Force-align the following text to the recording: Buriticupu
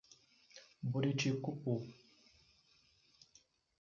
Buriticupu 0.89 1.73